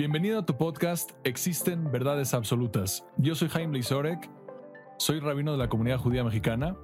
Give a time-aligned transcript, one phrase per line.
[0.00, 3.04] Bienvenido a tu podcast Existen Verdades Absolutas.
[3.18, 4.30] Yo soy Jaime Lizorek,
[4.96, 6.74] soy rabino de la comunidad judía mexicana.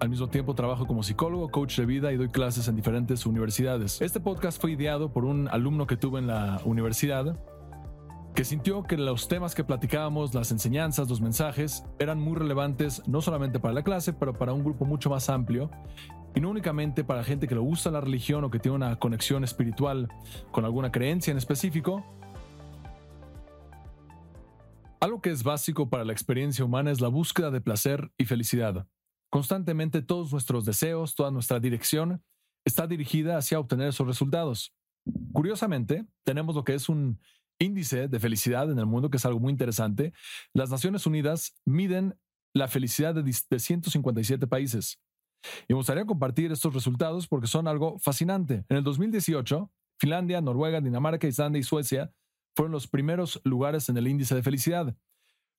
[0.00, 4.02] Al mismo tiempo trabajo como psicólogo, coach de vida y doy clases en diferentes universidades.
[4.02, 7.38] Este podcast fue ideado por un alumno que tuve en la universidad
[8.34, 13.20] que sintió que los temas que platicábamos, las enseñanzas, los mensajes, eran muy relevantes no
[13.20, 15.70] solamente para la clase, pero para un grupo mucho más amplio
[16.34, 19.44] y no únicamente para gente que le gusta la religión o que tiene una conexión
[19.44, 20.08] espiritual
[20.50, 22.04] con alguna creencia en específico.
[25.04, 28.88] Algo que es básico para la experiencia humana es la búsqueda de placer y felicidad.
[29.30, 32.24] Constantemente todos nuestros deseos, toda nuestra dirección
[32.64, 34.74] está dirigida hacia obtener esos resultados.
[35.34, 37.20] Curiosamente, tenemos lo que es un
[37.58, 40.14] índice de felicidad en el mundo, que es algo muy interesante.
[40.54, 42.18] Las Naciones Unidas miden
[42.54, 45.02] la felicidad de, de 157 países.
[45.68, 48.64] Y me gustaría compartir estos resultados porque son algo fascinante.
[48.70, 52.10] En el 2018, Finlandia, Noruega, Dinamarca, Islandia y Suecia
[52.56, 54.96] fueron los primeros lugares en el índice de felicidad.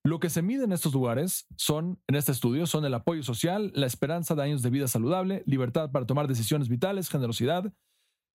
[0.03, 3.71] Lo que se mide en estos lugares son, en este estudio, son el apoyo social,
[3.73, 7.73] la esperanza de años de vida saludable, libertad para tomar decisiones vitales, generosidad,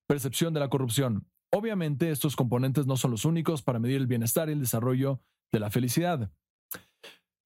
[0.09, 1.29] percepción de la corrupción.
[1.53, 5.21] Obviamente, estos componentes no son los únicos para medir el bienestar y el desarrollo
[5.53, 6.33] de la felicidad.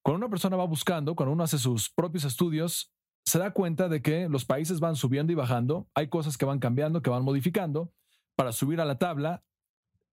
[0.02, 2.92] Cuando una persona va buscando, cuando uno hace sus propios estudios,
[3.26, 6.58] se da cuenta de que los países van subiendo y bajando, hay cosas que van
[6.58, 7.92] cambiando, que van modificando
[8.36, 9.44] para subir a la tabla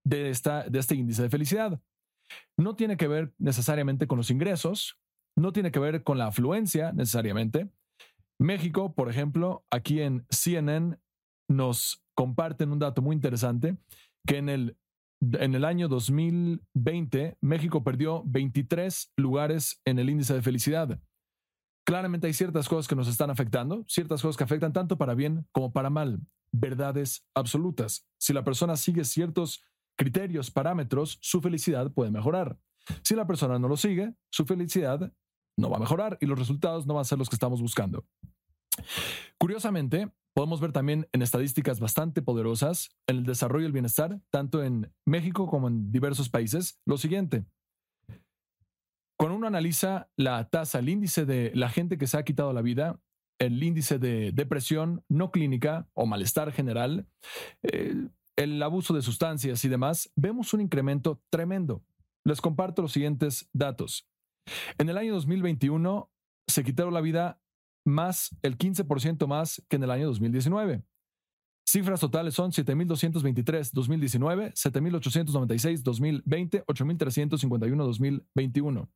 [0.03, 1.81] de, esta, de este índice de felicidad.
[2.57, 4.99] No tiene que ver necesariamente con los ingresos,
[5.35, 7.69] no tiene que ver con la afluencia necesariamente.
[8.39, 10.97] México, por ejemplo, aquí en CNN
[11.47, 13.77] nos comparten un dato muy interesante,
[14.25, 14.77] que en el,
[15.21, 20.99] en el año 2020 México perdió 23 lugares en el índice de felicidad.
[21.85, 25.47] Claramente hay ciertas cosas que nos están afectando, ciertas cosas que afectan tanto para bien
[25.51, 28.07] como para mal, verdades absolutas.
[28.19, 29.63] Si la persona sigue ciertos
[30.01, 32.57] criterios, parámetros, su felicidad puede mejorar.
[33.03, 35.13] Si la persona no lo sigue, su felicidad
[35.59, 38.03] no va a mejorar y los resultados no van a ser los que estamos buscando.
[39.37, 44.63] Curiosamente, podemos ver también en estadísticas bastante poderosas en el desarrollo y el bienestar, tanto
[44.63, 47.45] en México como en diversos países, lo siguiente.
[49.19, 52.63] Cuando uno analiza la tasa, el índice de la gente que se ha quitado la
[52.63, 52.99] vida,
[53.37, 57.07] el índice de depresión no clínica o malestar general,
[57.61, 61.83] eh, el abuso de sustancias y demás, vemos un incremento tremendo.
[62.23, 64.07] Les comparto los siguientes datos.
[64.77, 66.11] En el año 2021
[66.47, 67.41] se quitaron la vida
[67.85, 70.83] más el 15% más que en el año 2019.
[71.67, 78.91] Cifras totales son 7.223 2019, 7.896 2020, 8.351 2021.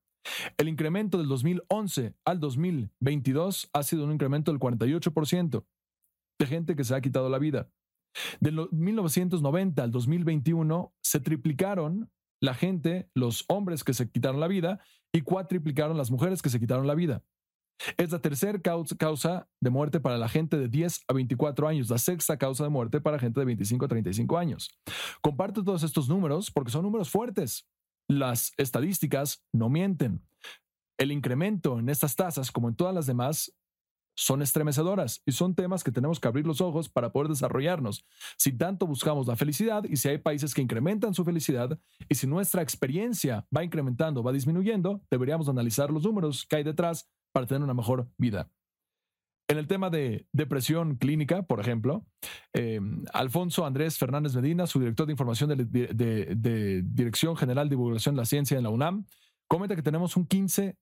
[0.58, 5.66] El incremento del 2011 al 2022 ha sido un incremento del 48%
[6.40, 7.70] de gente que se ha quitado la vida.
[8.40, 12.10] De 1990 al 2021 se triplicaron
[12.42, 14.80] la gente, los hombres que se quitaron la vida
[15.12, 17.24] y cuatriplicaron las mujeres que se quitaron la vida.
[17.98, 21.98] Es la tercera causa de muerte para la gente de 10 a 24 años, la
[21.98, 24.80] sexta causa de muerte para gente de 25 a 35 años.
[25.22, 27.68] Comparto todos estos números porque son números fuertes.
[28.08, 30.22] Las estadísticas no mienten.
[30.98, 33.54] El incremento en estas tasas, como en todas las demás,
[34.16, 38.06] son estremecedoras y son temas que tenemos que abrir los ojos para poder desarrollarnos.
[38.38, 41.78] Si tanto buscamos la felicidad y si hay países que incrementan su felicidad
[42.10, 47.10] y si nuestra experiencia va incrementando, va disminuyendo, deberíamos analizar los números que hay detrás
[47.32, 48.50] para tener una mejor vida.
[49.48, 52.04] En el tema de depresión clínica, por ejemplo,
[52.54, 52.80] eh,
[53.14, 58.26] Alfonso Andrés Fernández Medina, su director de información de, Dirección General de Divulgación de la
[58.26, 59.06] Ciencia en la UNAM,
[59.48, 60.76] comenta que tenemos un 15%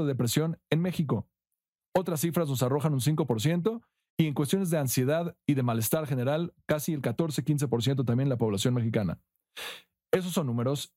[0.00, 1.28] de depresión en México.
[1.94, 3.82] Otras cifras nos arrojan un 5%
[4.18, 8.74] y en cuestiones de ansiedad y de malestar general, casi el 14-15% también la población
[8.74, 9.20] mexicana.
[10.12, 10.92] Esos son números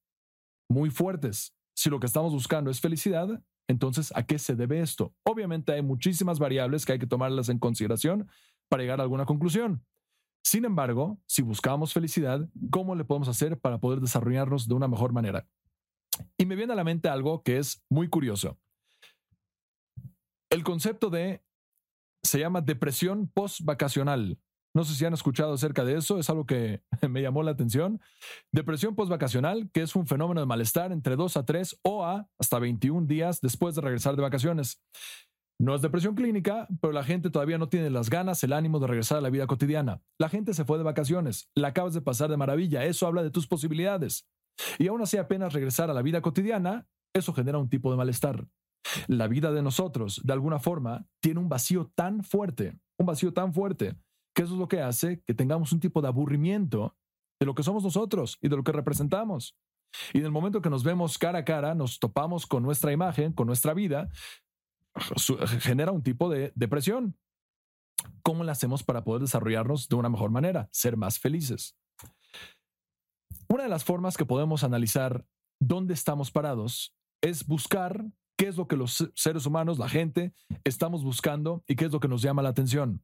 [0.69, 1.55] muy fuertes.
[1.75, 5.15] Si lo que estamos buscando es felicidad, entonces, ¿a qué se debe esto?
[5.23, 8.27] Obviamente hay muchísimas variables que hay que tomarlas en consideración
[8.69, 9.85] para llegar a alguna conclusión.
[10.43, 15.13] Sin embargo, si buscamos felicidad, ¿cómo le podemos hacer para poder desarrollarnos de una mejor
[15.13, 15.47] manera?
[16.37, 18.59] Y me viene a la mente algo que es muy curioso.
[20.53, 21.43] El concepto de
[22.21, 24.37] se llama depresión post-vacacional.
[24.75, 27.99] No sé si han escuchado acerca de eso, es algo que me llamó la atención.
[28.51, 32.59] Depresión postvacacional, que es un fenómeno de malestar entre 2 a 3 o a hasta
[32.59, 34.79] 21 días después de regresar de vacaciones.
[35.59, 38.85] No es depresión clínica, pero la gente todavía no tiene las ganas, el ánimo de
[38.85, 40.03] regresar a la vida cotidiana.
[40.19, 43.31] La gente se fue de vacaciones, la acabas de pasar de maravilla, eso habla de
[43.31, 44.29] tus posibilidades.
[44.77, 48.45] Y aún así apenas regresar a la vida cotidiana, eso genera un tipo de malestar.
[49.07, 53.53] La vida de nosotros, de alguna forma, tiene un vacío tan fuerte, un vacío tan
[53.53, 53.95] fuerte,
[54.35, 56.95] que eso es lo que hace que tengamos un tipo de aburrimiento
[57.39, 59.57] de lo que somos nosotros y de lo que representamos.
[60.13, 63.33] Y en el momento que nos vemos cara a cara, nos topamos con nuestra imagen,
[63.33, 64.09] con nuestra vida,
[65.59, 67.17] genera un tipo de depresión.
[68.21, 71.77] ¿Cómo lo hacemos para poder desarrollarnos de una mejor manera, ser más felices?
[73.47, 75.25] Una de las formas que podemos analizar
[75.59, 80.33] dónde estamos parados es buscar qué es lo que los seres humanos, la gente,
[80.63, 83.03] estamos buscando y qué es lo que nos llama la atención.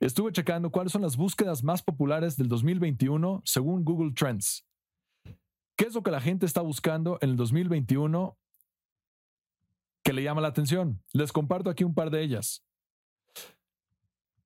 [0.00, 4.66] Estuve checando cuáles son las búsquedas más populares del 2021 según Google Trends.
[5.76, 8.36] ¿Qué es lo que la gente está buscando en el 2021
[10.02, 11.02] que le llama la atención?
[11.12, 12.64] Les comparto aquí un par de ellas.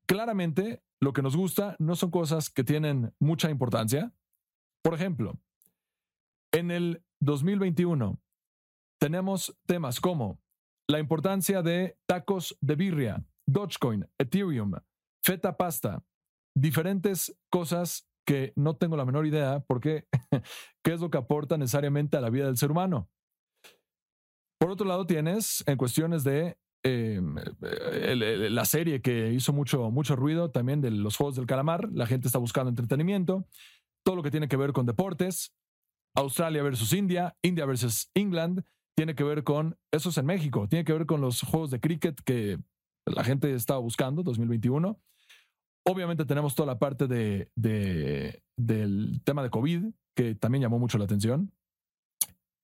[0.07, 4.13] Claramente, lo que nos gusta no son cosas que tienen mucha importancia.
[4.83, 5.39] Por ejemplo,
[6.53, 8.21] en el 2021
[9.05, 10.41] tenemos temas como
[10.89, 14.73] la importancia de tacos de birria, Dogecoin, Ethereum,
[15.23, 16.03] Feta Pasta,
[16.57, 20.07] diferentes cosas que no tengo la menor idea por qué,
[20.85, 23.11] es lo que aporta necesariamente a la vida del ser humano.
[24.59, 30.51] Por otro lado, tienes en cuestiones de em, la serie que hizo mucho, mucho ruido
[30.51, 33.47] también de los Juegos del Calamar, la gente está buscando entretenimiento,
[34.03, 35.55] todo lo que tiene que ver con deportes,
[36.17, 38.65] Australia versus India, India versus England,
[38.97, 41.81] tiene que ver con, eso es en México, tiene que ver con los Juegos de
[41.81, 42.59] Cricket que
[43.07, 44.99] la gente estaba buscando, 2021.
[45.87, 47.51] Obviamente tenemos toda la parte de,
[48.57, 49.85] del tema de COVID,
[50.17, 51.53] que también llamó mucho la atención.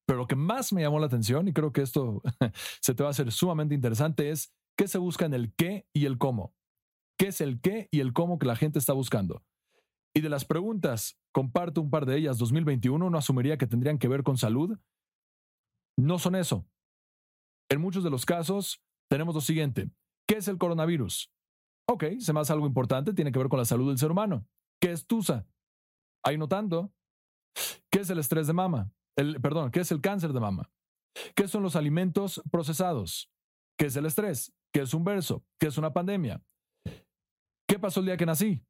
[0.06, 2.22] Pero lo que más me llamó la atención, y creo que esto
[2.80, 6.06] se te va a hacer sumamente interesante, es qué se busca en el qué y
[6.06, 6.54] el cómo.
[7.18, 9.42] ¿Qué es el qué y el cómo que la gente está buscando?
[10.14, 14.08] Y de las preguntas, comparto un par de ellas, 2021, no asumiría que tendrían que
[14.08, 14.78] ver con salud.
[16.00, 16.66] No son eso.
[17.68, 19.90] En muchos de los casos tenemos lo siguiente.
[20.26, 21.30] ¿Qué es el coronavirus?
[21.86, 24.46] Ok, se me hace algo importante, tiene que ver con la salud del ser humano.
[24.80, 25.46] ¿Qué es TUSA?
[26.24, 26.92] Ahí notando.
[27.90, 28.92] ¿Qué es el estrés de mama?
[29.16, 30.70] El, perdón, ¿qué es el cáncer de mama?
[31.34, 33.30] ¿Qué son los alimentos procesados?
[33.76, 34.54] ¿Qué es el estrés?
[34.72, 35.44] ¿Qué es un verso?
[35.58, 36.42] ¿Qué es una pandemia?
[37.68, 38.64] ¿Qué pasó el día que nací?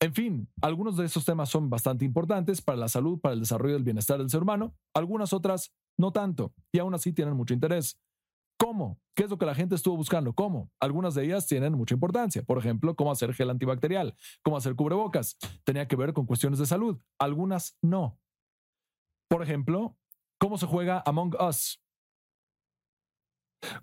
[0.00, 3.74] En fin, algunos de esos temas son bastante importantes para la salud, para el desarrollo
[3.74, 8.00] del bienestar del ser humano, algunas otras no tanto, y aún así tienen mucho interés.
[8.58, 8.98] ¿Cómo?
[9.14, 10.32] ¿Qué es lo que la gente estuvo buscando?
[10.32, 10.70] ¿Cómo?
[10.80, 12.42] Algunas de ellas tienen mucha importancia.
[12.42, 15.36] Por ejemplo, cómo hacer gel antibacterial, cómo hacer cubrebocas.
[15.64, 16.98] Tenía que ver con cuestiones de salud.
[17.18, 18.18] Algunas no.
[19.28, 19.96] Por ejemplo,
[20.38, 21.80] cómo se juega Among Us.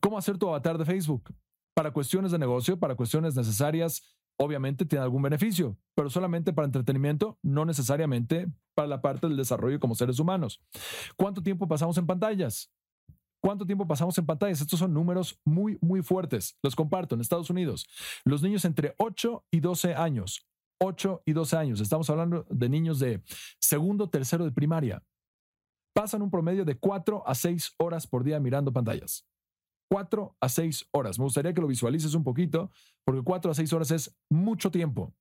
[0.02, 1.34] ¿Cómo hacer tu avatar de Facebook?
[1.74, 4.02] Para cuestiones de negocio, para cuestiones necesarias,
[4.38, 9.80] obviamente tiene algún beneficio, pero solamente para entretenimiento, no necesariamente para la parte del desarrollo
[9.80, 10.62] como seres humanos.
[11.16, 12.72] ¿Cuánto tiempo pasamos en pantallas?
[13.42, 14.62] ¿Cuánto tiempo pasamos en pantallas?
[14.62, 16.58] Estos son números muy, muy fuertes.
[16.64, 17.88] Los comparto en Estados Unidos.
[18.24, 20.48] Los niños entre 8 y 12 años.
[20.80, 21.80] 8 y 12 años.
[21.80, 23.22] Estamos hablando de niños de
[23.60, 25.04] segundo, tercero de primaria.
[25.94, 29.26] Pasan un promedio de 4 a 6 horas por día mirando pantallas.
[29.90, 31.20] 4 a 6 horas.
[31.20, 32.72] Me gustaría que lo visualices un poquito,
[33.04, 35.14] porque 4 a 6 horas es mucho tiempo.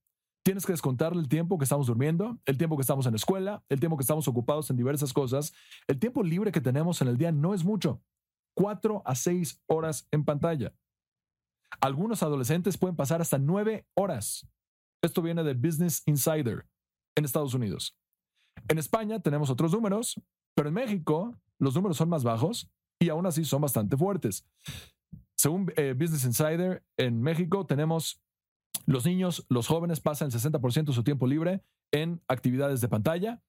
[0.45, 3.65] Tienes que descontarle el tiempo que estamos durmiendo, el tiempo que estamos en la escuela,
[3.69, 5.55] el tiempo que estamos ocupados en diversas cosas.
[5.87, 8.03] El tiempo libre que tenemos en el día no es mucho.
[8.55, 10.75] 4 a 6 horas en pantalla.
[11.81, 14.47] Algunos adolescentes pueden pasar hasta 9 horas.
[15.03, 16.67] Esto viene de Business Insider
[17.17, 17.97] en Estados Unidos.
[18.69, 20.21] En España tenemos otros números,
[20.55, 22.71] pero en México los números son más bajos
[23.05, 24.47] y aún así son bastante fuertes.
[25.37, 28.23] Según eh, Business Insider, en México tenemos
[28.87, 33.43] los niños, los jóvenes pasan el 60% de su tiempo libre en actividades de pantalla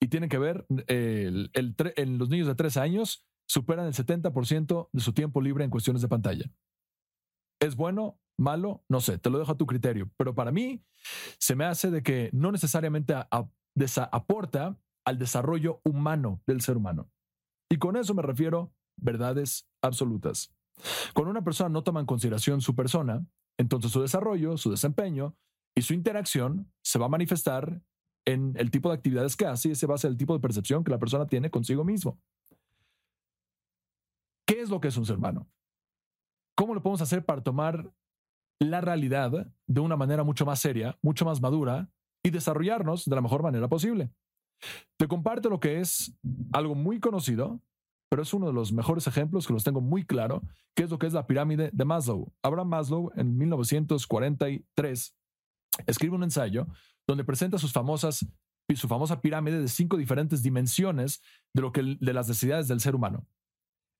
[0.00, 5.12] y tienen que ver en los niños de 3 años superan el 70% de su
[5.12, 6.50] tiempo libre en cuestiones de pantalla.
[7.60, 8.18] ¿Es bueno?
[8.36, 8.84] ¿Malo?
[8.88, 10.10] No sé, te lo dejo a tu criterio.
[10.16, 10.84] Pero para mí
[11.38, 13.14] se me hace de que no necesariamente
[14.10, 17.10] aporta al desarrollo humano del ser humano.
[17.70, 20.52] Y con eso me refiero verdades absolutas.
[21.12, 23.26] Cuando una persona no toma en consideración su persona,
[23.58, 25.36] entonces su desarrollo, su desempeño
[25.74, 27.82] y su interacción se va a manifestar
[28.26, 30.82] en el tipo de actividades que hace y ese va a el tipo de percepción
[30.82, 32.18] que la persona tiene consigo mismo.
[34.46, 35.46] ¿Qué es lo que es un ser humano?
[36.56, 37.92] ¿Cómo lo podemos hacer para tomar
[38.60, 41.90] la realidad de una manera mucho más seria, mucho más madura
[42.22, 44.10] y desarrollarnos de la mejor manera posible?
[44.96, 46.16] Te comparto lo que es
[46.52, 47.60] algo muy conocido,
[48.14, 50.40] pero es uno de los mejores ejemplos que los tengo muy claro,
[50.76, 52.32] que es lo que es la pirámide de Maslow.
[52.44, 55.16] Abraham Maslow en 1943
[55.88, 56.68] escribe un ensayo
[57.08, 58.24] donde presenta sus famosas
[58.76, 61.22] su famosa pirámide de cinco diferentes dimensiones
[61.54, 63.26] de lo que de las necesidades del ser humano.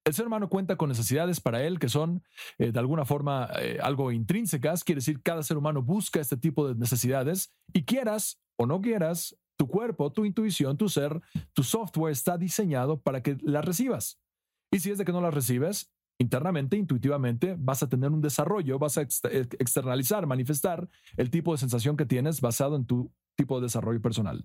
[0.04, 2.22] El ser humano cuenta con necesidades para él que son
[2.58, 6.68] eh, de alguna forma eh, algo intrínsecas, quiere decir cada ser humano busca este tipo
[6.68, 11.20] de necesidades y quieras o no quieras, Tu cuerpo, tu intuición, tu ser,
[11.52, 14.20] tu software está diseñado para que las recibas.
[14.72, 18.78] Y si es de que no las recibes, internamente, intuitivamente, vas a tener un desarrollo,
[18.78, 23.66] vas a externalizar, manifestar el tipo de sensación que tienes basado en tu tipo de
[23.66, 24.44] desarrollo personal.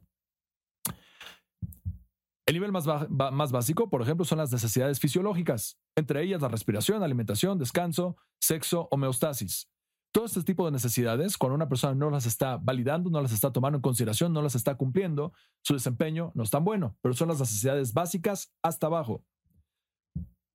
[2.45, 7.03] El nivel más, más, básico, por ejemplo, son las necesidades fisiológicas, entre ellas la respiración,
[7.03, 9.69] alimentación, descanso, sexo, homeostasis.
[10.11, 13.51] Todo este tipo de necesidades, cuando una persona no las está validando, no las está
[13.51, 17.27] tomando en consideración, no las está cumpliendo, su desempeño no es tan bueno, pero son
[17.27, 19.23] las necesidades básicas hasta abajo.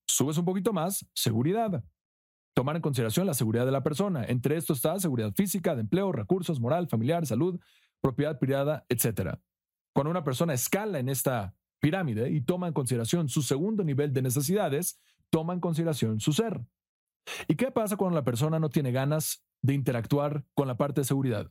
[0.09, 1.85] Subes un poquito más, seguridad.
[2.55, 4.25] Tomar en consideración la seguridad de la persona.
[4.25, 7.61] Entre esto está seguridad física, de empleo, recursos, moral, familiar, salud,
[8.01, 9.39] propiedad privada, etc.
[9.93, 14.23] Cuando una persona escala en esta pirámide y toma en consideración su segundo nivel de
[14.23, 16.61] necesidades, toma en consideración su ser.
[17.49, 21.07] ¿Y qué pasa cuando la persona no tiene ganas de interactuar con la parte de
[21.07, 21.51] seguridad?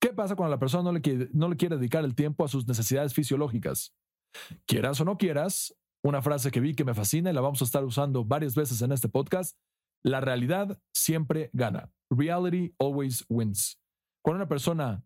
[0.00, 1.00] ¿Qué pasa cuando la persona no le,
[1.56, 3.94] quiere, dedicar el tiempo a sus necesidades fisiológicas?
[4.66, 7.64] Quieras o no quieras, una frase que vi que me fascina y la vamos a
[7.64, 9.56] estar usando varias veces en este podcast,
[10.02, 11.92] la realidad siempre gana.
[12.10, 13.78] Reality always wins.
[14.24, 15.04] Cuando una persona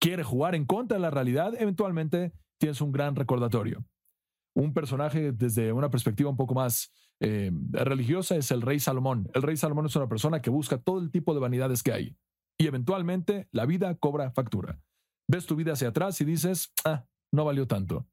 [0.00, 3.84] quiere jugar en contra de la realidad, eventualmente tienes un gran recordatorio.
[4.56, 9.30] Un personaje desde una perspectiva un poco más eh, religiosa es el rey Salomón.
[9.34, 12.16] El rey Salomón es una persona que busca todo el tipo de vanidades que hay
[12.58, 14.80] y eventualmente la vida cobra factura.
[15.28, 18.06] Ves tu vida hacia atrás y dices, ah, no valió tanto.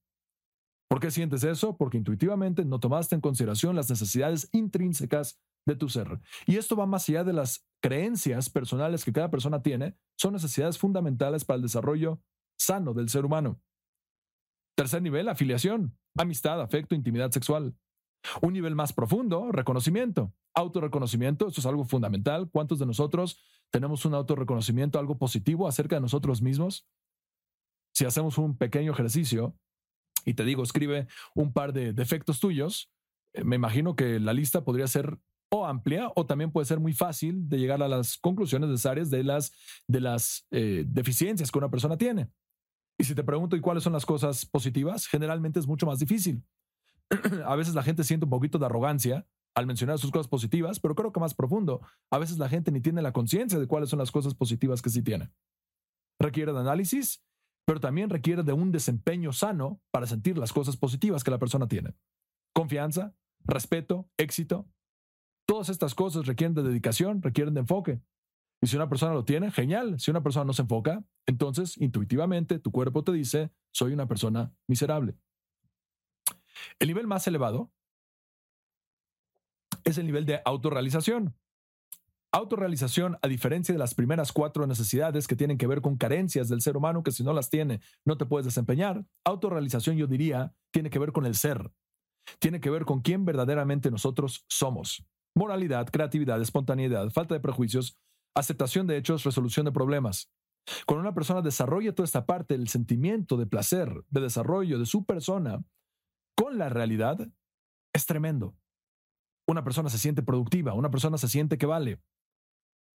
[0.90, 1.76] ¿Por qué sientes eso?
[1.76, 6.22] Porque intuitivamente no tomaste en consideración las necesidades intrínsecas de tu ser.
[6.46, 10.78] Y esto va más allá de las creencias personales que cada persona tiene, son necesidades
[10.78, 12.22] fundamentales para el desarrollo
[12.58, 13.62] sano del ser humano.
[14.78, 17.76] Tercer nivel, afiliación, amistad, afecto, intimidad sexual.
[18.42, 20.34] Un nivel más profundo, reconocimiento.
[20.54, 22.50] Autorreconocimiento, esto es algo fundamental.
[22.52, 26.88] ¿Cuántos de nosotros tenemos un autorreconocimiento, algo positivo acerca de nosotros mismos?
[27.94, 29.56] Si hacemos un pequeño ejercicio
[30.26, 32.92] y te digo, escribe un par de defectos tuyos,
[33.34, 35.18] eh, me imagino que la lista podría ser
[35.50, 39.24] o amplia o también puede ser muy fácil de llegar a las conclusiones necesarias de
[39.24, 39.54] las,
[39.88, 42.30] de las eh, deficiencias que una persona tiene.
[42.98, 45.08] Y si te pregunto, ¿y cuáles son las cosas positivas?
[45.08, 46.44] Generalmente es mucho más difícil.
[47.46, 50.96] a veces la gente siente un poquito de arrogancia al mencionar sus cosas positivas, pero
[50.96, 54.00] creo que más profundo, a veces la gente ni tiene la conciencia de cuáles son
[54.00, 55.32] las cosas positivas que sí tiene.
[56.20, 57.24] Requiere de análisis,
[57.66, 61.68] pero también requiere de un desempeño sano para sentir las cosas positivas que la persona
[61.68, 61.96] tiene.
[62.54, 64.70] Confianza, respeto, éxito.
[65.48, 68.02] Todas estas cosas requieren de dedicación, requieren de enfoque.
[68.62, 70.00] Y si una persona lo tiene, genial.
[70.00, 74.54] Si una persona no se enfoca, entonces intuitivamente tu cuerpo te dice, soy una persona
[74.68, 75.18] miserable.
[76.80, 77.72] El nivel más elevado
[79.84, 81.36] es el nivel de autorrealización.
[82.32, 86.62] Autorrealización, a diferencia de las primeras cuatro necesidades que tienen que ver con carencias del
[86.62, 90.90] ser humano, que si no las tiene, no te puedes desempeñar, autorrealización, yo diría, tiene
[90.90, 91.72] que ver con el ser.
[92.40, 95.06] Tiene que ver con quién verdaderamente nosotros somos.
[95.36, 97.98] Moralidad, creatividad, espontaneidad, falta de prejuicios,
[98.36, 100.30] aceptación de hechos, resolución de problemas.
[100.86, 105.06] Cuando una persona desarrolla toda esta parte, el sentimiento de placer, de desarrollo de su
[105.06, 105.64] persona,
[106.38, 107.28] con la realidad,
[107.94, 108.56] es tremendo.
[109.48, 112.00] Una persona se siente productiva, una persona se siente que vale,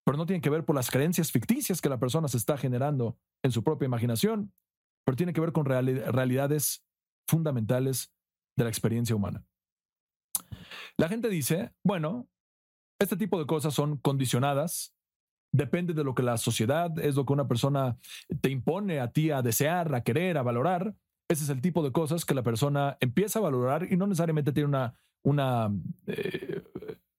[0.05, 3.19] pero no tiene que ver por las creencias ficticias que la persona se está generando
[3.43, 4.53] en su propia imaginación,
[5.05, 6.85] pero tiene que ver con realidades
[7.29, 8.13] fundamentales
[8.57, 9.45] de la experiencia humana.
[10.99, 12.29] La gente dice, bueno,
[13.01, 14.95] este tipo de cosas son condicionadas,
[15.53, 17.99] depende de lo que la sociedad, es lo que una persona
[18.41, 20.95] te impone a ti a desear, a querer, a valorar,
[21.33, 24.53] ese es el tipo de cosas que la persona empieza a valorar y no necesariamente
[24.53, 25.71] tiene una, una,
[26.07, 26.63] eh,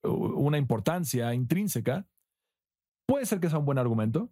[0.03, 2.08] una importancia intrínseca.
[3.08, 4.32] Puede ser que sea un buen argumento.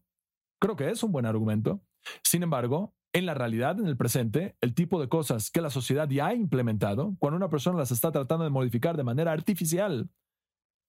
[0.59, 1.81] Creo que es un buen argumento.
[2.23, 6.07] Sin embargo, en la realidad, en el presente, el tipo de cosas que la sociedad
[6.07, 10.09] ya ha implementado, cuando una persona las está tratando de modificar de manera artificial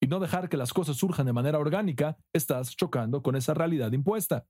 [0.00, 3.92] y no dejar que las cosas surjan de manera orgánica, estás chocando con esa realidad
[3.92, 4.46] impuesta.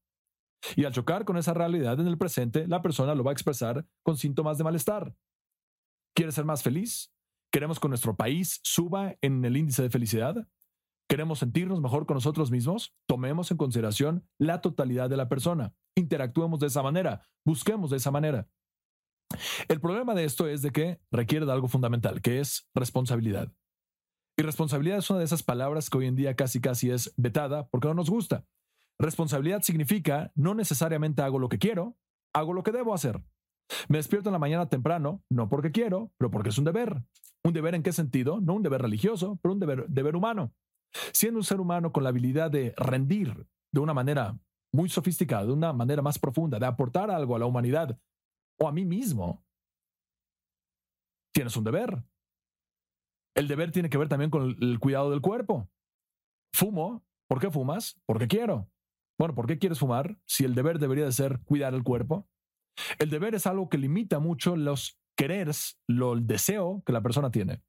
[0.77, 3.87] Y al chocar con esa realidad en el presente, la persona lo va a expresar
[4.03, 5.15] con síntomas de malestar.
[6.15, 7.13] ¿Quieres ser más feliz?
[7.53, 10.49] ¿Queremos que nuestro país suba en el índice de felicidad?
[11.09, 12.95] ¿Queremos sentirnos mejor con nosotros mismos?
[13.07, 15.75] Tomemos en consideración la totalidad de la persona.
[15.95, 17.23] Interactuemos de esa manera.
[17.45, 18.49] Busquemos de esa manera.
[19.69, 23.53] El problema de esto es de que requiere de algo fundamental, que es responsabilidad.
[24.39, 27.69] Y responsabilidad es una de esas palabras que hoy en día casi casi es vetada
[27.69, 28.47] porque no nos gusta.
[29.03, 31.97] Responsabilidad significa no necesariamente hago lo que quiero,
[32.33, 33.21] hago lo que debo hacer.
[33.89, 37.03] Me despierto en la mañana temprano, no porque quiero, pero porque es un deber.
[37.43, 38.41] ¿Un deber en qué sentido?
[38.41, 40.55] No un deber religioso, pero un deber, deber humano.
[41.13, 44.39] Siendo un ser humano con la habilidad de rendir de una manera
[44.73, 47.99] muy sofisticada, de una manera más profunda, de aportar algo a la humanidad
[48.61, 49.45] o a mí mismo,
[51.35, 52.05] tienes un deber.
[53.35, 55.69] El deber tiene que ver también con el cuidado del cuerpo.
[56.55, 57.05] Fumo.
[57.29, 58.01] ¿Por qué fumas?
[58.07, 58.69] Porque quiero.
[59.23, 62.29] Bueno, ¿por qué quieres fumar si el deber debería de ser cuidar el cuerpo?
[62.99, 67.31] El deber es algo que limita mucho los quereres, lo, el deseo que la persona
[67.31, 67.63] tiene.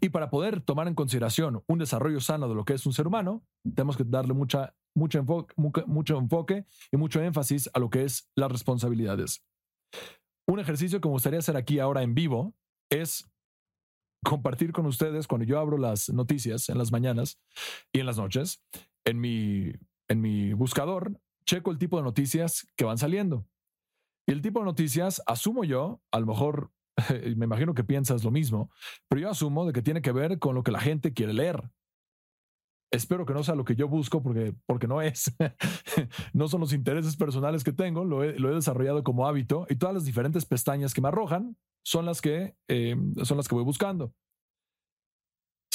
[0.00, 3.06] Y para poder tomar en consideración un desarrollo sano de lo que es un ser
[3.06, 5.54] humano, tenemos que darle mucha, mucho, enfoque,
[5.86, 9.44] mucho enfoque y mucho énfasis a lo que es las responsabilidades.
[10.46, 12.54] Un ejercicio que me gustaría hacer aquí ahora en vivo
[12.88, 13.30] es
[14.24, 17.38] compartir con ustedes cuando yo abro las noticias en las mañanas
[17.92, 18.64] y en las noches,
[19.04, 19.72] en mi,
[20.08, 23.46] en mi buscador, checo el tipo de noticias que van saliendo.
[24.26, 26.70] Y el tipo de noticias, asumo yo, a lo mejor
[27.36, 28.70] me imagino que piensas lo mismo,
[29.08, 31.70] pero yo asumo de que tiene que ver con lo que la gente quiere leer.
[32.90, 35.34] Espero que no sea lo que yo busco porque, porque no es.
[36.32, 40.04] no son los intereses personales que tengo, lo he, desarrollado como hábito y todas las
[40.04, 44.14] diferentes pestañas que me arrojan son las que, eh, son las que voy buscando.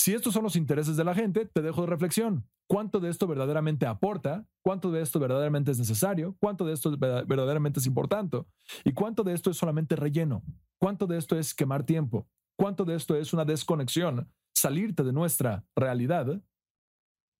[0.03, 2.45] Si estos son los intereses de la gente, te dejo de reflexión.
[2.69, 4.45] ¿Cuánto de esto verdaderamente aporta?
[4.61, 6.35] ¿Cuánto de esto verdaderamente es necesario?
[6.41, 8.43] ¿Cuánto de esto verdaderamente es importante?
[8.83, 10.43] ¿Y cuánto de esto es solamente relleno?
[10.77, 12.27] ¿Cuánto de esto es quemar tiempo?
[12.59, 14.29] ¿Cuánto de esto es una desconexión?
[14.53, 16.43] Salirte de nuestra realidad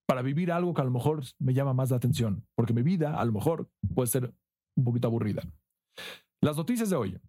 [0.08, 3.20] para vivir algo que a lo mejor me llama más la atención, porque mi vida
[3.20, 4.34] a lo mejor puede ser
[4.78, 5.44] un poquito aburrida.
[6.42, 7.20] Las noticias de hoy.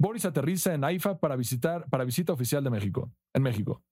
[0.00, 3.84] Boris aterriza en AIFA para visitar para visita oficial de México, en México.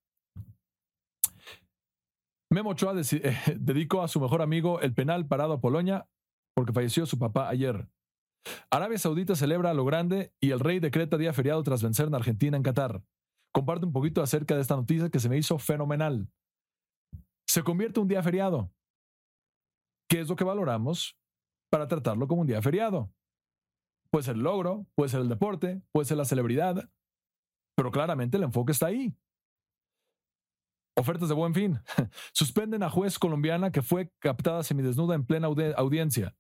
[2.51, 6.09] Memo Ochoa eh, dedicó a su mejor amigo el penal parado a Polonia
[6.55, 7.89] porque falleció su papá ayer.
[8.71, 12.57] Arabia Saudita celebra lo grande y el rey decreta día feriado tras vencer en Argentina
[12.57, 13.03] en Qatar.
[13.53, 16.29] Comparte un poquito acerca de esta noticia que se me hizo fenomenal
[17.49, 18.71] se convierte un día feriado.
[20.09, 21.19] ¿Qué es lo que valoramos
[21.71, 23.11] para tratarlo como un día feriado?
[24.11, 26.91] Puede ser el logro, puede ser el deporte, puede ser la celebridad,
[27.77, 29.17] pero claramente el enfoque está ahí.
[30.99, 31.79] Ofertas de buen fin.
[32.33, 36.37] Suspenden a juez colombiana que fue captada semidesnuda en plena audiencia.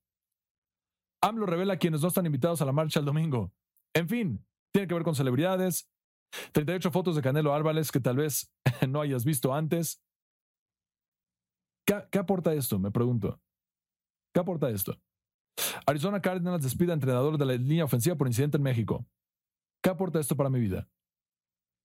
[1.22, 3.52] AMLO revela a quienes no están invitados a la marcha el domingo.
[3.94, 5.88] En fin, tiene que ver con celebridades.
[6.52, 8.52] 38 fotos de Canelo Álvarez que tal vez
[8.88, 10.02] no hayas visto antes.
[11.86, 12.80] ¿Qué, aporta esto?
[12.80, 13.40] Me pregunto.
[14.34, 15.00] ¿Qué aporta esto?
[15.86, 19.06] Arizona Cardinals despide a entrenador de la línea ofensiva por incidente en México.
[19.82, 20.88] ¿Qué aporta esto para mi vida?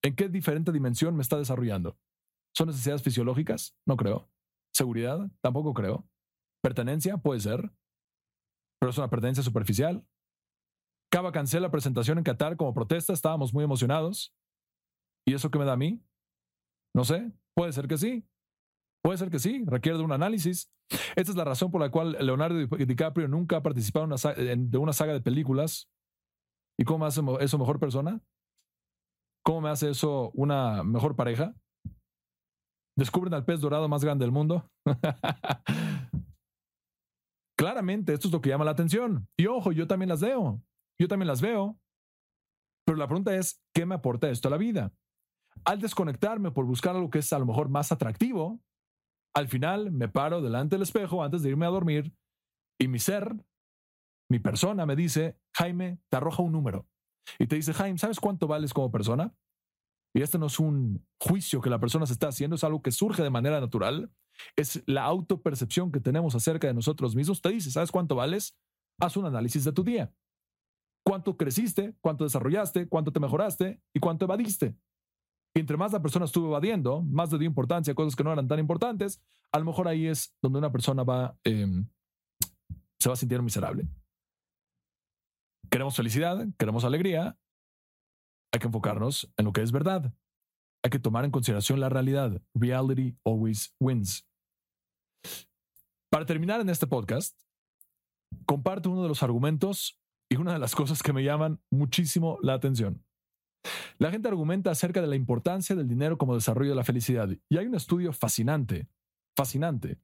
[0.03, 1.97] ¿En qué diferente dimensión me está desarrollando?
[2.55, 3.75] ¿Son necesidades fisiológicas?
[3.85, 4.29] No creo.
[4.73, 5.29] ¿Seguridad?
[5.41, 6.07] Tampoco creo.
[6.61, 7.17] ¿Pertenencia?
[7.17, 7.71] Puede ser.
[8.79, 10.05] Pero es una pertenencia superficial.
[11.11, 13.13] Cava cancela presentación en Qatar como protesta.
[13.13, 14.35] Estábamos muy emocionados.
[15.25, 16.03] ¿Y eso qué me da a mí?
[16.95, 17.31] No sé.
[17.55, 18.27] Puede ser que sí.
[19.03, 20.71] Puede ser que sí, requiere de un análisis.
[21.15, 24.93] Esta es la razón por la cual Leonardo DiCaprio nunca ha participado en de una
[24.93, 25.89] saga de películas.
[26.79, 28.21] ¿Y cómo me hace eso mejor persona?
[29.43, 31.53] ¿Cómo me hace eso una mejor pareja?
[32.95, 34.69] ¿Descubren al pez dorado más grande del mundo?
[37.57, 39.27] Claramente, esto es lo que llama la atención.
[39.37, 40.61] Y ojo, yo también las veo.
[40.99, 41.79] Yo también las veo.
[42.85, 44.93] Pero la pregunta es, ¿qué me aporta esto a la vida?
[45.65, 48.59] Al desconectarme por buscar algo que es a lo mejor más atractivo,
[49.35, 52.13] al final me paro delante del espejo antes de irme a dormir
[52.79, 53.35] y mi ser,
[54.29, 56.87] mi persona me dice, Jaime, te arroja un número.
[57.39, 59.33] Y te dice, Jaime, ¿sabes cuánto vales como persona?
[60.13, 62.91] Y este no es un juicio que la persona se está haciendo, es algo que
[62.91, 64.11] surge de manera natural.
[64.55, 67.41] Es la autopercepción que tenemos acerca de nosotros mismos.
[67.41, 68.57] Te dice, ¿sabes cuánto vales?
[68.99, 70.13] Haz un análisis de tu día.
[71.03, 71.95] ¿Cuánto creciste?
[71.99, 72.87] ¿Cuánto desarrollaste?
[72.87, 73.81] ¿Cuánto te mejoraste?
[73.93, 74.75] ¿Y cuánto evadiste?
[75.55, 78.31] Y entre más la persona estuvo evadiendo, más le dio importancia a cosas que no
[78.31, 79.21] eran tan importantes,
[79.51, 81.87] a lo mejor ahí es donde una persona va, em,
[82.99, 83.87] se va a sentir miserable.
[85.69, 87.37] Queremos felicidad, queremos alegría,
[88.53, 90.13] hay que enfocarnos en lo que es verdad.
[90.83, 92.39] Hay que tomar en consideración la realidad.
[92.53, 94.27] Reality always wins.
[96.11, 97.35] Para terminar en este podcast,
[98.45, 102.53] comparto uno de los argumentos y una de las cosas que me llaman muchísimo la
[102.53, 103.03] atención.
[103.97, 107.29] La gente argumenta acerca de la importancia del dinero como desarrollo de la felicidad.
[107.49, 108.87] Y hay un estudio fascinante,
[109.35, 109.99] fascinante,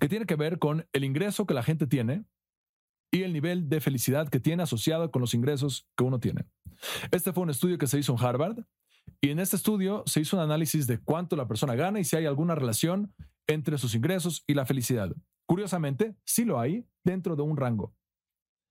[0.00, 2.24] que tiene que ver con el ingreso que la gente tiene
[3.10, 6.46] y el nivel de felicidad que tiene asociado con los ingresos que uno tiene.
[7.10, 8.64] Este fue un estudio que se hizo en Harvard
[9.20, 12.16] y en este estudio se hizo un análisis de cuánto la persona gana y si
[12.16, 13.14] hay alguna relación
[13.46, 15.10] entre sus ingresos y la felicidad.
[15.46, 17.94] Curiosamente, sí lo hay dentro de un rango.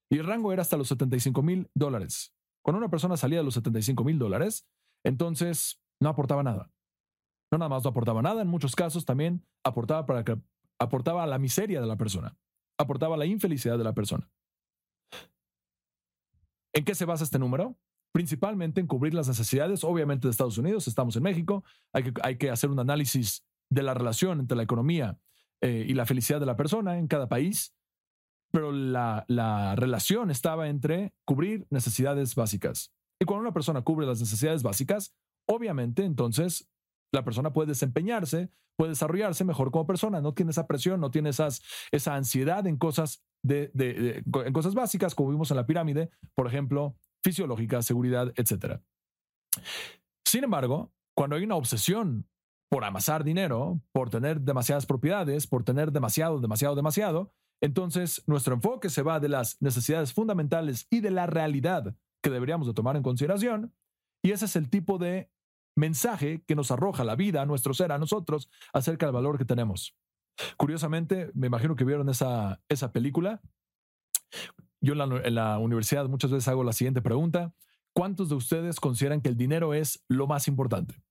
[0.09, 2.33] Y el rango era hasta los 75 mil dólares.
[2.63, 4.67] Cuando una persona salía de los 75 mil dólares,
[5.03, 6.71] entonces no aportaba nada.
[7.51, 10.37] No nada más no aportaba nada, en muchos casos también aportaba para que
[10.79, 12.37] aportaba a la miseria de la persona,
[12.77, 14.29] aportaba la infelicidad de la persona.
[16.73, 17.77] ¿En qué se basa este número?
[18.11, 22.69] Principalmente en cubrir las necesidades, obviamente, de Estados Unidos, estamos en México, hay que, hacer
[22.69, 25.19] un análisis de la relación entre la economía
[25.61, 27.75] eh, y la felicidad de la persona en cada país,
[28.51, 32.93] pero la relación estaba entre cubrir necesidades básicas.
[33.19, 35.15] Y cuando una persona cubre las necesidades básicas,
[35.47, 36.69] obviamente entonces
[37.11, 41.29] la persona puede desempeñarse, puede desarrollarse mejor como persona, no tiene esa presión, no tiene
[41.29, 43.71] esas, esa ansiedad en cosas, de,
[44.25, 48.81] en cosas básicas, como vimos en la pirámide, por ejemplo, fisiológica, seguridad, etc.
[50.25, 52.27] Sin embargo, cuando hay una obsesión
[52.69, 58.89] por amasar dinero, por tener demasiadas propiedades, por tener demasiado, demasiado, demasiado, entonces nuestro enfoque
[58.89, 63.03] se va de las necesidades fundamentales y de la realidad que deberíamos de tomar en
[63.03, 63.73] consideración,
[64.23, 65.31] y ese es el tipo de
[65.77, 69.45] mensaje que nos arroja la vida, a nuestro ser, a nosotros, acerca del valor que
[69.45, 69.95] tenemos.
[70.57, 73.41] Curiosamente, me imagino que vieron esa, esa película.
[74.81, 77.53] Yo en la, universidad muchas veces hago la siguiente pregunta.
[77.93, 81.01] ¿Cuántos de ustedes consideran que el dinero es lo más importante?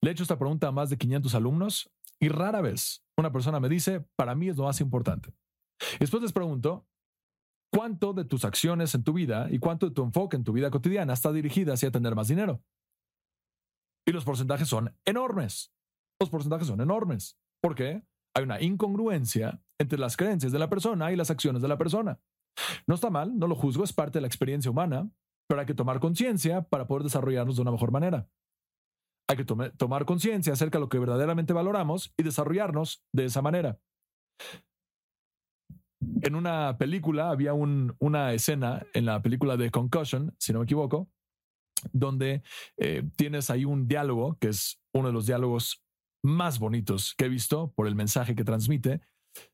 [0.00, 3.60] Le he hecho esta pregunta a más de 500 alumnos y rara vez una persona
[3.60, 5.34] me dice, para mí es lo más importante.
[6.00, 6.86] Después les pregunto,
[7.70, 10.70] ¿cuánto de tus acciones en tu vida y cuánto de tu enfoque en tu vida
[10.70, 12.62] cotidiana está dirigida hacia tener más dinero?
[14.06, 15.72] Y los porcentajes son enormes.
[16.20, 17.38] Los porcentajes son enormes.
[17.62, 18.02] ¿Por qué?
[18.36, 22.20] Hay una incongruencia entre las creencias de la persona y las acciones de la persona.
[22.86, 25.10] No está mal, no lo juzgo, es parte de la experiencia humana,
[25.48, 28.28] pero hay que tomar conciencia para poder desarrollarnos de una mejor manera.
[29.28, 33.80] Hay que tomar conciencia acerca de lo que verdaderamente valoramos y desarrollarnos de esa manera.
[36.20, 41.08] En una película había una escena, en la película de Concussion, si no me equivoco,
[41.92, 42.42] donde
[42.76, 45.82] eh, tienes ahí un diálogo, que es uno de los diálogos
[46.22, 49.00] más bonitos que he visto por el mensaje que transmite,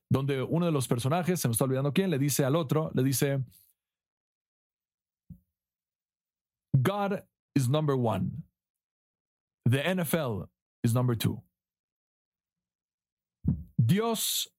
[0.09, 3.03] donde uno de los personajes, se me está olvidando quién, le dice al otro, le
[3.03, 3.43] dice,
[6.73, 7.23] God
[7.55, 8.31] is number one.
[9.69, 10.49] The NFL
[10.83, 11.43] is number two.
[13.77, 14.53] Dios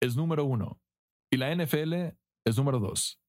[0.00, 0.80] es número uno
[1.30, 3.20] y la NFL es número dos.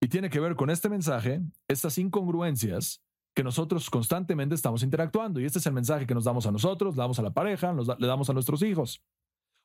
[0.00, 3.03] Y tiene que ver con este mensaje, estas incongruencias
[3.34, 5.40] que nosotros constantemente estamos interactuando.
[5.40, 7.72] Y este es el mensaje que nos damos a nosotros, le damos a la pareja,
[7.72, 9.02] le damos a nuestros hijos.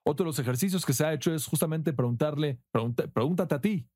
[0.05, 3.87] Otro de los ejercicios que se ha hecho es justamente preguntarle, pregúntate a ti,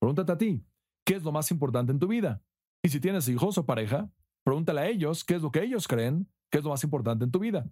[0.00, 0.64] pregúntate a ti,
[1.04, 2.42] ¿qué es lo más importante en tu vida?
[2.82, 4.10] Y si tienes hijos o pareja,
[4.44, 7.30] pregúntale a ellos qué es lo que ellos creen que es lo más importante en
[7.30, 7.70] tu vida.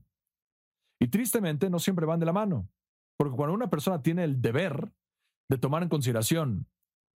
[1.00, 2.68] Y tristemente no siempre van de la mano,
[3.18, 4.92] porque cuando una persona tiene el deber
[5.48, 6.66] de tomar en consideración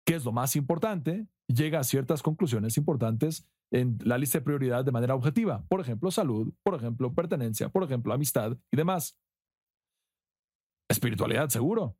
[0.07, 4.85] qué es lo más importante, llega a ciertas conclusiones importantes en la lista de prioridad
[4.85, 5.65] de manera objetiva.
[5.69, 9.19] Por ejemplo, salud, por ejemplo, pertenencia, por ejemplo, amistad y demás.
[10.89, 11.97] Espiritualidad, seguro.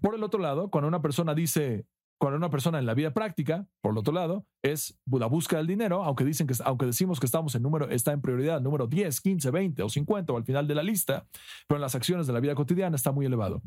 [0.00, 1.86] Por el otro lado, cuando una persona dice,
[2.18, 5.66] cuando una persona en la vida práctica, por el otro lado, es la búsqueda del
[5.66, 9.20] dinero, aunque dicen que, aunque decimos que estamos en número, está en prioridad número 10,
[9.20, 11.26] 15, 20 o 50 o al final de la lista,
[11.68, 13.62] pero en las acciones de la vida cotidiana está muy elevado.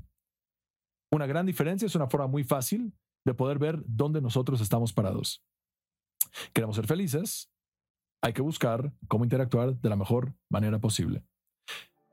[1.11, 2.93] Una gran diferencia es una forma muy fácil
[3.25, 5.43] de poder ver dónde nosotros estamos parados.
[6.53, 7.51] Queremos ser felices,
[8.21, 11.23] hay que buscar cómo interactuar de la mejor manera posible.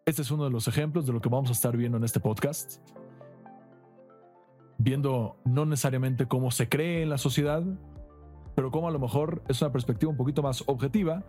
[0.06, 2.20] Este es uno de los ejemplos de lo que vamos a estar viendo en este
[2.20, 2.78] podcast.
[4.76, 7.62] Viendo no necesariamente cómo se cree en la sociedad,
[8.54, 11.24] pero cómo a lo mejor es una perspectiva un poquito más objetiva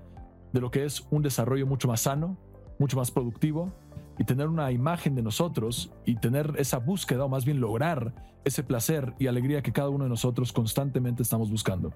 [0.51, 2.37] de lo que es un desarrollo mucho más sano,
[2.77, 3.73] mucho más productivo
[4.17, 8.63] y tener una imagen de nosotros y tener esa búsqueda o más bien lograr ese
[8.63, 11.93] placer y alegría que cada uno de nosotros constantemente estamos buscando.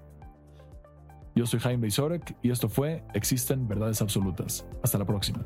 [1.34, 4.66] Yo soy Jaime Isorek y esto fue Existen Verdades Absolutas.
[4.82, 5.42] Hasta la próxima.